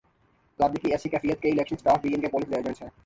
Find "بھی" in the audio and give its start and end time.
2.01-2.13